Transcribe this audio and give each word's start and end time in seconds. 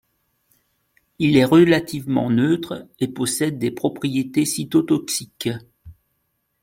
Elle 1.19 1.37
est 1.37 1.45
relativement 1.45 2.31
neutre 2.31 2.87
et 2.99 3.07
possède 3.07 3.59
des 3.59 3.69
propriétés 3.69 4.45
cytotoxiques. 4.45 5.49